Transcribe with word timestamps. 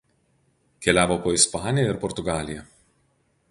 Keliavo 0.85 1.17
po 1.27 1.35
Ispaniją 1.37 1.91
ir 1.93 2.01
Portugaliją. 2.07 2.67